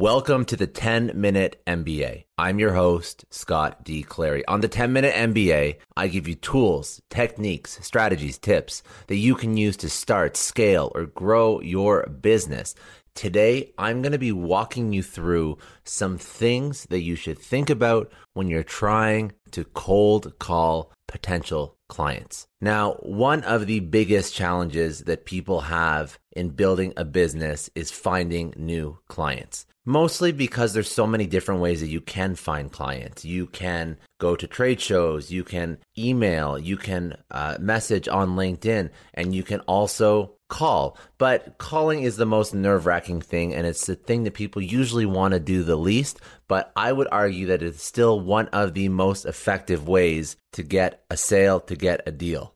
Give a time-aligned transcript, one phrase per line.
[0.00, 2.24] Welcome to the 10 Minute MBA.
[2.38, 4.02] I'm your host, Scott D.
[4.02, 4.42] Clary.
[4.46, 9.58] On the 10 Minute MBA, I give you tools, techniques, strategies, tips that you can
[9.58, 12.74] use to start, scale, or grow your business.
[13.14, 18.10] Today, I'm going to be walking you through some things that you should think about
[18.32, 22.46] when you're trying to cold call potential clients.
[22.60, 28.54] Now, one of the biggest challenges that people have in building a business is finding
[28.56, 29.66] new clients.
[29.84, 33.24] Mostly because there's so many different ways that you can find clients.
[33.24, 38.90] You can go to trade shows, you can email, you can uh, message on LinkedIn,
[39.14, 40.98] and you can also call.
[41.16, 45.06] But calling is the most nerve wracking thing, and it's the thing that people usually
[45.06, 46.20] want to do the least.
[46.46, 51.02] But I would argue that it's still one of the most effective ways to get
[51.08, 52.54] a sale, to get a deal.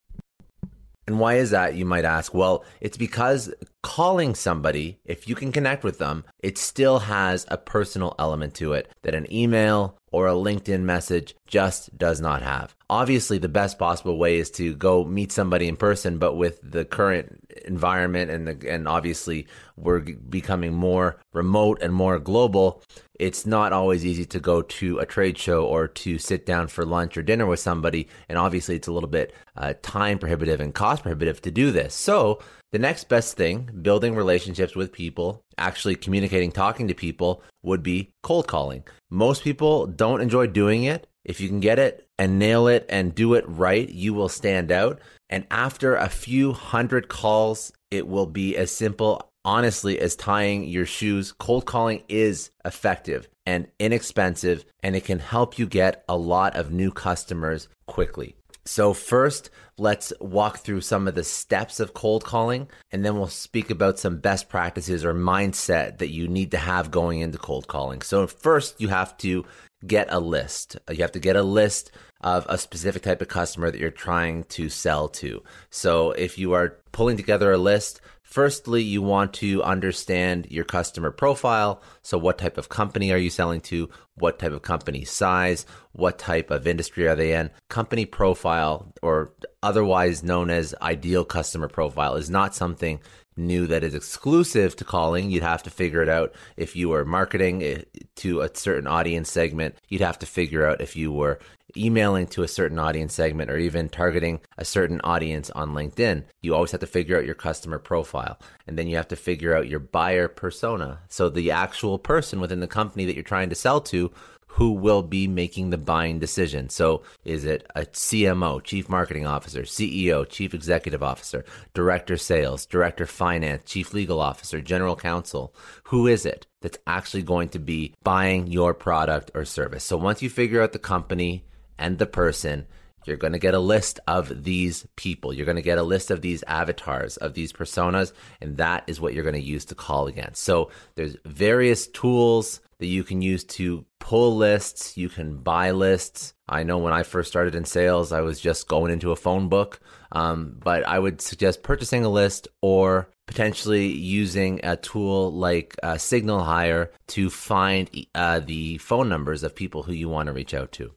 [1.06, 2.34] And why is that, you might ask?
[2.34, 3.53] Well, it's because
[3.84, 8.72] calling somebody, if you can connect with them, it still has a personal element to
[8.72, 12.75] it that an email or a LinkedIn message just does not have.
[12.89, 16.87] Obviously, the best possible way is to go meet somebody in person, but with the
[16.87, 19.47] current environment and the, and obviously
[19.77, 22.83] we're becoming more remote and more global,
[23.21, 26.87] it's not always easy to go to a trade show or to sit down for
[26.87, 28.09] lunch or dinner with somebody.
[28.28, 31.95] And obviously, it's a little bit uh, time prohibitive and cost prohibitive to do this.
[31.95, 32.41] So,
[32.74, 38.12] the next best thing, building relationships with people, actually communicating, talking to people, would be
[38.24, 38.82] cold calling.
[39.10, 41.06] Most people don't enjoy doing it.
[41.24, 44.72] If you can get it and nail it and do it right, you will stand
[44.72, 44.98] out.
[45.30, 50.84] And after a few hundred calls, it will be as simple, honestly, as tying your
[50.84, 51.30] shoes.
[51.30, 56.72] Cold calling is effective and inexpensive, and it can help you get a lot of
[56.72, 58.34] new customers quickly.
[58.66, 63.28] So, first, let's walk through some of the steps of cold calling, and then we'll
[63.28, 67.69] speak about some best practices or mindset that you need to have going into cold
[67.69, 68.00] calling.
[68.00, 69.44] So, first, you have to
[69.86, 70.78] get a list.
[70.91, 71.91] You have to get a list
[72.22, 75.42] of a specific type of customer that you're trying to sell to.
[75.69, 78.00] So, if you are pulling together a list,
[78.34, 81.81] Firstly, you want to understand your customer profile.
[82.03, 83.89] So, what type of company are you selling to?
[84.17, 85.65] What type of company size?
[85.93, 87.50] What type of industry are they in?
[87.69, 92.99] Company profile, or otherwise known as ideal customer profile, is not something
[93.37, 95.31] new that is exclusive to calling.
[95.31, 97.83] You'd have to figure it out if you were marketing eh,
[98.16, 99.77] to a certain audience segment.
[99.89, 101.39] You'd have to figure out if you were
[101.77, 106.54] emailing to a certain audience segment or even targeting a certain audience on LinkedIn, you
[106.54, 108.39] always have to figure out your customer profile.
[108.66, 111.01] And then you have to figure out your buyer persona.
[111.09, 114.13] So the actual person within the company that you're trying to sell to
[114.54, 116.68] who will be making the buying decision.
[116.68, 123.06] So is it a CMO, Chief Marketing Officer, CEO, Chief Executive Officer, Director Sales, Director
[123.06, 125.54] Finance, Chief Legal Officer, General Counsel?
[125.84, 129.84] Who is it that's actually going to be buying your product or service?
[129.84, 131.45] So once you figure out the company,
[131.78, 132.66] and the person,
[133.06, 135.33] you're going to get a list of these people.
[135.33, 139.01] You're going to get a list of these avatars, of these personas, and that is
[139.01, 140.42] what you're going to use to call against.
[140.42, 144.97] So there's various tools that you can use to pull lists.
[144.97, 146.34] You can buy lists.
[146.48, 149.48] I know when I first started in sales, I was just going into a phone
[149.48, 149.80] book.
[150.12, 155.97] Um, but I would suggest purchasing a list or potentially using a tool like uh,
[155.97, 160.54] Signal Hire to find uh, the phone numbers of people who you want to reach
[160.54, 160.92] out to.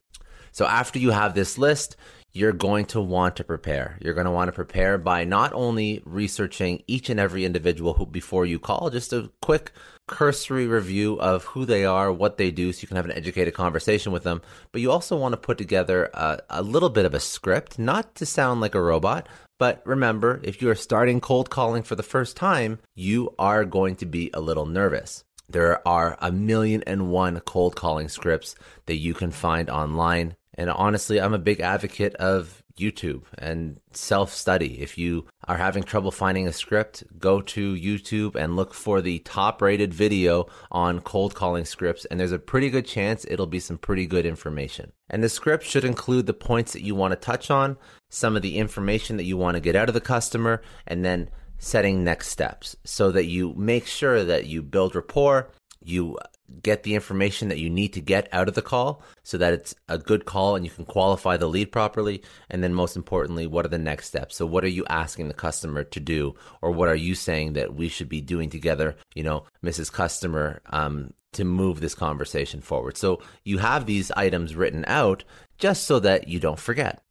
[0.58, 1.98] So after you have this list,
[2.34, 4.00] you're going to want to prepare.
[4.02, 8.08] You're going to want to prepare by not only researching each and every individual who
[8.08, 9.72] before you call, just a quick
[10.08, 13.54] cursory review of who they are, what they do, so you can have an educated
[13.54, 14.42] conversation with them.
[14.72, 18.16] But you also want to put together a, a little bit of a script, not
[18.16, 22.02] to sound like a robot, but remember, if you are starting cold calling for the
[22.02, 25.24] first time, you are going to be a little nervous.
[25.50, 28.56] There are a million and one cold calling scripts
[28.88, 30.36] that you can find online.
[30.58, 34.82] And honestly, I'm a big advocate of YouTube and self study.
[34.82, 39.20] If you are having trouble finding a script, go to YouTube and look for the
[39.20, 42.06] top rated video on cold calling scripts.
[42.06, 44.92] And there's a pretty good chance it'll be some pretty good information.
[45.10, 47.78] And the script should include the points that you want to touch on,
[48.10, 51.30] some of the information that you want to get out of the customer, and then
[51.58, 55.50] setting next steps so that you make sure that you build rapport,
[55.84, 56.18] you
[56.62, 59.76] get the information that you need to get out of the call so that it's
[59.88, 62.24] a good call and you can qualify the lead properly.
[62.50, 64.36] And then, most importantly, what are the next steps?
[64.36, 67.76] So, what are you asking the customer to do, or what are you saying that
[67.76, 69.92] we should be doing together, you know, Mrs.
[69.92, 72.98] Customer, um, to move this conversation forward?
[72.98, 75.24] So, you have these items written out
[75.58, 77.02] just so that you don't forget.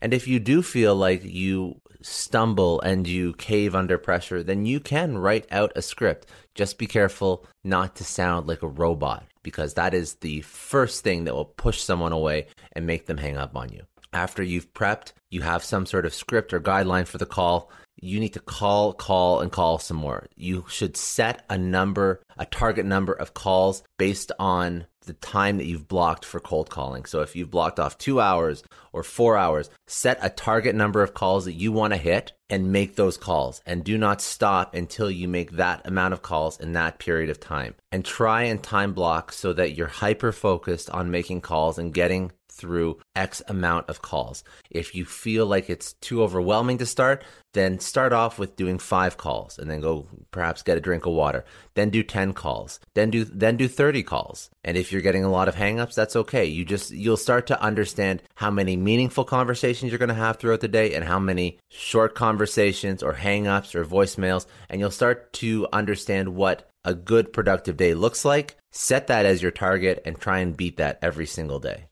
[0.00, 4.80] And if you do feel like you stumble and you cave under pressure, then you
[4.80, 6.26] can write out a script.
[6.54, 11.24] Just be careful not to sound like a robot because that is the first thing
[11.24, 13.82] that will push someone away and make them hang up on you.
[14.12, 17.70] After you've prepped, you have some sort of script or guideline for the call,
[18.00, 20.26] you need to call, call, and call some more.
[20.36, 25.66] You should set a number, a target number of calls based on the time that
[25.66, 27.04] you've blocked for cold calling.
[27.04, 28.62] So if you've blocked off two hours
[28.92, 32.72] or four hours, set a target number of calls that you want to hit and
[32.72, 33.60] make those calls.
[33.66, 37.40] And do not stop until you make that amount of calls in that period of
[37.40, 37.74] time.
[37.90, 42.32] And try and time block so that you're hyper focused on making calls and getting
[42.50, 44.44] through X amount of calls.
[44.70, 47.22] If you feel like it's too overwhelming to start,
[47.52, 51.14] then start off with doing five calls and then go perhaps get a drink of
[51.14, 51.44] water.
[51.74, 52.80] Then do 10 calls.
[52.94, 54.50] Then do then do 30 calls.
[54.62, 56.44] And if you're getting a lot of hangups, that's okay.
[56.44, 60.60] You just you'll start to understand how many meaningful conversations you're going to have throughout
[60.60, 65.66] the day and how many short conversations or hangups or voicemails and you'll start to
[65.72, 68.56] understand what a good productive day looks like.
[68.70, 71.86] Set that as your target and try and beat that every single day.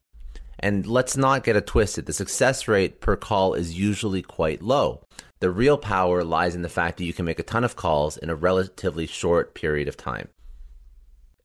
[0.64, 2.06] And let's not get it twisted.
[2.06, 5.04] The success rate per call is usually quite low.
[5.40, 8.16] The real power lies in the fact that you can make a ton of calls
[8.16, 10.28] in a relatively short period of time.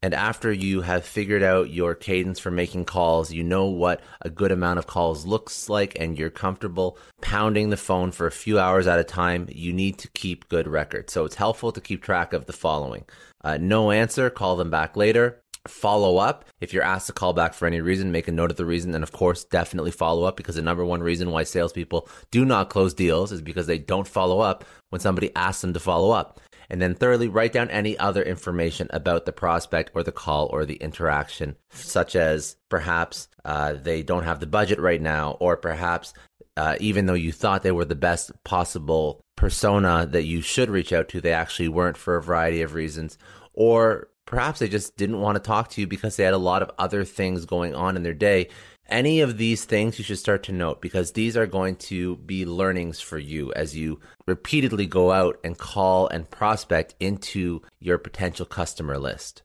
[0.01, 4.30] And after you have figured out your cadence for making calls, you know what a
[4.30, 8.57] good amount of calls looks like, and you're comfortable pounding the phone for a few
[8.57, 11.12] hours at a time, you need to keep good records.
[11.12, 13.04] So it's helpful to keep track of the following
[13.44, 16.45] uh, no answer, call them back later follow up.
[16.60, 18.94] If you're asked to call back for any reason, make a note of the reason.
[18.95, 22.69] And of course, definitely follow up because the number one reason why salespeople do not
[22.69, 26.39] close deals is because they don't follow up when somebody asks them to follow up.
[26.69, 30.66] And then thirdly, write down any other information about the prospect or the call or
[30.66, 36.14] the interaction, such as perhaps uh, they don't have the budget right now, or perhaps
[36.57, 40.94] uh, even though you thought they were the best possible persona that you should reach
[40.94, 43.18] out to, they actually weren't for a variety of reasons.
[43.54, 46.62] Or Perhaps they just didn't want to talk to you because they had a lot
[46.62, 48.48] of other things going on in their day.
[48.88, 52.45] Any of these things you should start to note because these are going to be
[52.45, 58.45] learnings for you as you repeatedly go out and call and prospect into your potential
[58.45, 59.42] customer list.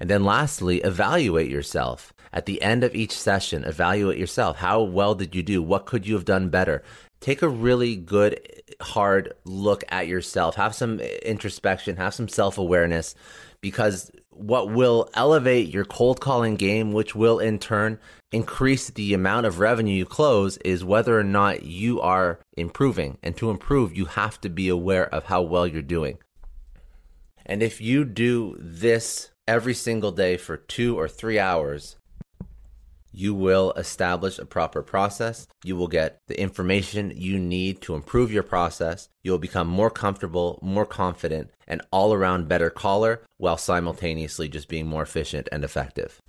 [0.00, 2.14] And then lastly, evaluate yourself.
[2.32, 4.56] At the end of each session, evaluate yourself.
[4.56, 5.62] How well did you do?
[5.62, 6.82] What could you have done better?
[7.20, 8.40] Take a really good,
[8.80, 10.56] hard look at yourself.
[10.56, 13.14] Have some introspection, have some self awareness
[13.60, 17.98] because what will elevate your cold calling game, which will in turn
[18.32, 23.18] increase the amount of revenue you close, is whether or not you are improving.
[23.22, 26.18] And to improve, you have to be aware of how well you're doing.
[27.44, 31.96] And if you do this every single day for two or three hours,
[33.16, 35.48] you will establish a proper process.
[35.64, 39.08] You will get the information you need to improve your process.
[39.22, 44.86] You'll become more comfortable, more confident, and all around better caller while simultaneously just being
[44.86, 46.20] more efficient and effective.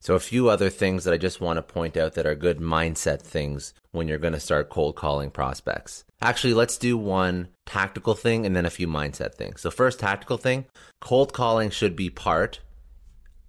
[0.00, 2.58] So, a few other things that I just want to point out that are good
[2.58, 6.06] mindset things when you're going to start cold calling prospects.
[6.22, 9.60] Actually, let's do one tactical thing and then a few mindset things.
[9.60, 10.64] So, first, tactical thing
[11.00, 12.60] cold calling should be part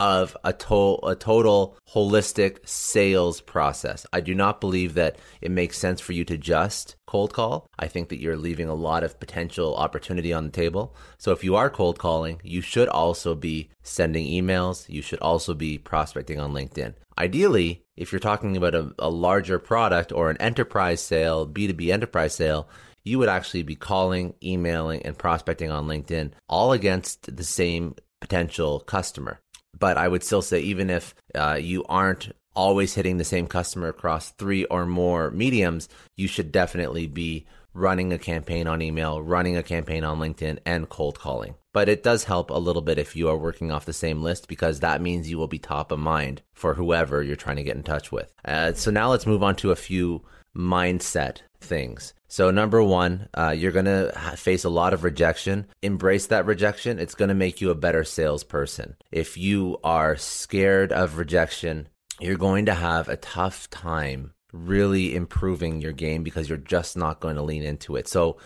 [0.01, 4.03] of a, to- a total holistic sales process.
[4.11, 7.67] I do not believe that it makes sense for you to just cold call.
[7.77, 10.95] I think that you're leaving a lot of potential opportunity on the table.
[11.19, 14.89] So if you are cold calling, you should also be sending emails.
[14.89, 16.95] You should also be prospecting on LinkedIn.
[17.19, 22.33] Ideally, if you're talking about a, a larger product or an enterprise sale, B2B enterprise
[22.33, 22.67] sale,
[23.03, 28.79] you would actually be calling, emailing, and prospecting on LinkedIn all against the same potential
[28.79, 29.41] customer.
[29.77, 33.87] But I would still say, even if uh, you aren't always hitting the same customer
[33.87, 39.55] across three or more mediums, you should definitely be running a campaign on email, running
[39.55, 41.55] a campaign on LinkedIn, and cold calling.
[41.73, 44.49] But it does help a little bit if you are working off the same list
[44.49, 47.77] because that means you will be top of mind for whoever you're trying to get
[47.77, 48.33] in touch with.
[48.43, 50.21] Uh, so now let's move on to a few
[50.55, 52.13] mindset things.
[52.27, 55.67] So, number one, uh, you're going to face a lot of rejection.
[55.81, 56.97] Embrace that rejection.
[56.97, 58.95] It's going to make you a better salesperson.
[59.11, 61.89] If you are scared of rejection,
[62.19, 67.19] you're going to have a tough time really improving your game because you're just not
[67.19, 68.07] going to lean into it.
[68.07, 68.37] So,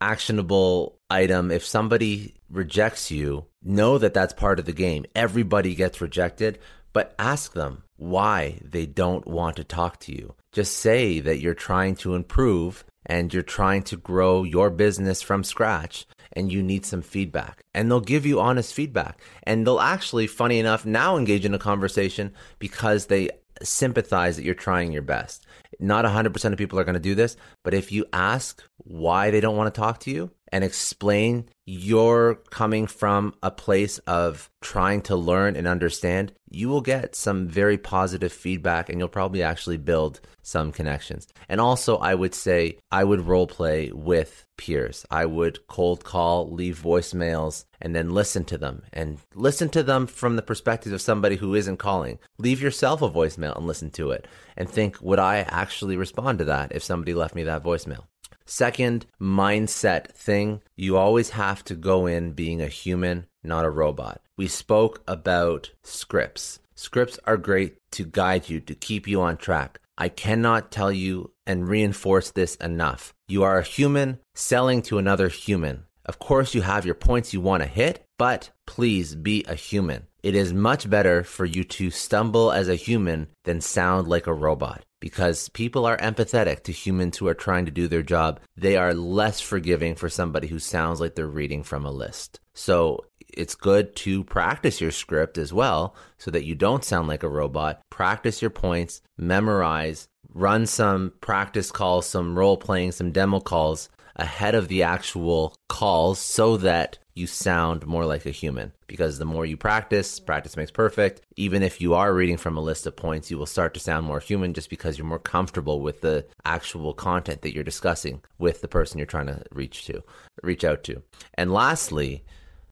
[0.00, 5.04] actionable item if somebody rejects you, know that that's part of the game.
[5.14, 6.58] Everybody gets rejected,
[6.92, 10.34] but ask them why they don't want to talk to you.
[10.52, 15.44] Just say that you're trying to improve and you're trying to grow your business from
[15.44, 17.62] scratch and you need some feedback.
[17.74, 19.20] And they'll give you honest feedback.
[19.44, 23.30] And they'll actually, funny enough, now engage in a conversation because they
[23.62, 25.46] sympathize that you're trying your best.
[25.80, 29.40] Not 100% of people are going to do this, but if you ask why they
[29.40, 35.02] don't want to talk to you and explain you're coming from a place of trying
[35.02, 39.76] to learn and understand, you will get some very positive feedback and you'll probably actually
[39.76, 41.28] build some connections.
[41.46, 45.04] And also, I would say I would role play with peers.
[45.10, 50.06] I would cold call, leave voicemails, and then listen to them and listen to them
[50.06, 52.18] from the perspective of somebody who isn't calling.
[52.38, 54.26] Leave yourself a voicemail and listen to it
[54.56, 58.04] and think, would I actually respond to that if somebody left me that voicemail?
[58.50, 64.22] Second mindset thing, you always have to go in being a human, not a robot.
[64.38, 66.58] We spoke about scripts.
[66.74, 69.80] Scripts are great to guide you, to keep you on track.
[69.98, 73.12] I cannot tell you and reinforce this enough.
[73.28, 75.84] You are a human selling to another human.
[76.06, 80.07] Of course, you have your points you want to hit, but please be a human.
[80.22, 84.34] It is much better for you to stumble as a human than sound like a
[84.34, 88.40] robot because people are empathetic to humans who are trying to do their job.
[88.56, 92.40] They are less forgiving for somebody who sounds like they're reading from a list.
[92.52, 97.22] So it's good to practice your script as well so that you don't sound like
[97.22, 97.80] a robot.
[97.88, 104.54] Practice your points, memorize, run some practice calls, some role playing, some demo calls ahead
[104.54, 109.44] of the actual calls so that you sound more like a human because the more
[109.44, 111.20] you practice, practice makes perfect.
[111.36, 114.06] Even if you are reading from a list of points, you will start to sound
[114.06, 118.60] more human just because you're more comfortable with the actual content that you're discussing with
[118.60, 120.02] the person you're trying to reach to,
[120.42, 121.02] reach out to.
[121.34, 122.24] And lastly,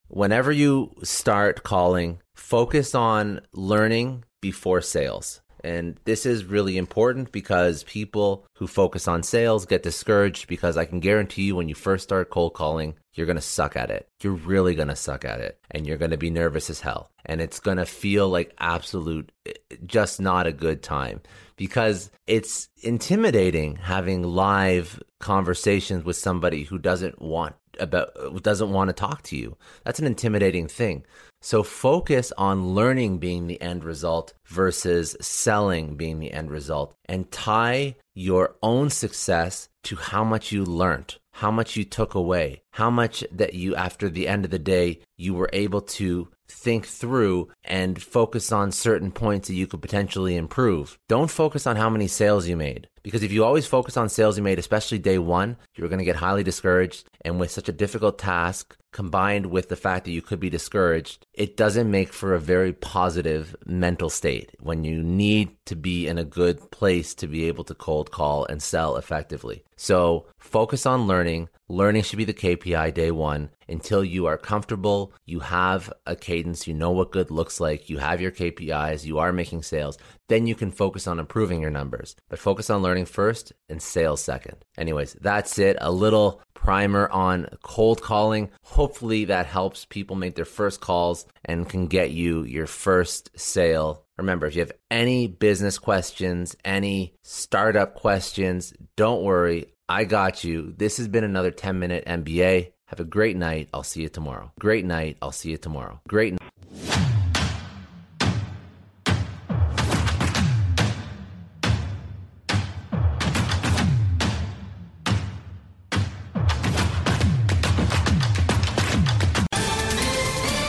[0.07, 5.41] whenever you start calling, focus on learning before sales.
[5.63, 10.85] And this is really important because people who focus on sales get discouraged because I
[10.85, 14.07] can guarantee you when you first start cold calling, you're going to suck at it.
[14.21, 17.11] You're really going to suck at it and you're going to be nervous as hell.
[17.25, 19.53] And it's going to feel like absolute, eh,
[19.85, 21.21] just not a good time
[21.57, 28.09] because it's intimidating having live conversations with somebody who doesn't want about
[28.41, 29.57] doesn't want to talk to you.
[29.83, 31.05] That's an intimidating thing.
[31.41, 37.31] So focus on learning being the end result versus selling being the end result and
[37.31, 42.89] tie your own success to how much you learned, how much you took away, how
[42.89, 47.49] much that you, after the end of the day, you were able to think through
[47.63, 50.97] and focus on certain points that you could potentially improve.
[51.07, 52.87] Don't focus on how many sales you made.
[53.07, 56.03] Because if you always focus on sales you made, especially day one, you're going to
[56.03, 57.07] get highly discouraged.
[57.21, 61.25] And with such a difficult task, combined with the fact that you could be discouraged,
[61.33, 66.17] it doesn't make for a very positive mental state when you need to be in
[66.17, 69.63] a good place to be able to cold call and sell effectively.
[69.77, 75.11] So focus on learning, Learning should be the KPI day one until you are comfortable,
[75.25, 79.19] you have a cadence, you know what good looks like, you have your KPIs, you
[79.19, 79.97] are making sales.
[80.29, 82.15] Then you can focus on improving your numbers.
[82.29, 84.57] But focus on first and sales second.
[84.77, 85.77] Anyways, that's it.
[85.81, 88.49] A little primer on cold calling.
[88.63, 94.03] Hopefully that helps people make their first calls and can get you your first sale.
[94.17, 99.67] Remember, if you have any business questions, any startup questions, don't worry.
[99.87, 100.73] I got you.
[100.75, 102.71] This has been another 10 minute MBA.
[102.87, 103.69] Have a great night.
[103.73, 104.51] I'll see you tomorrow.
[104.59, 105.17] Great night.
[105.21, 106.01] I'll see you tomorrow.
[106.07, 107.13] Great night.